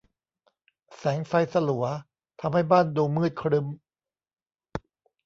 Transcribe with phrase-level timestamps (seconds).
[0.97, 1.85] แสงไฟสลัว
[2.41, 3.67] ทำให้บ้านดูมืดครึ้ม